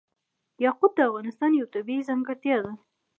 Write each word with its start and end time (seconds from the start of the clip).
یاقوت 0.63 0.91
د 0.95 0.99
افغانستان 1.09 1.51
یوه 1.59 1.71
طبیعي 1.75 2.07
ځانګړتیا 2.09 2.55
ده. 2.65 2.71